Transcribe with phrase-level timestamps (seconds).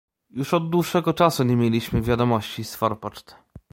[0.29, 3.35] "Już od dłuższego czasu nie mieliśmy wiadomości z forpoczt."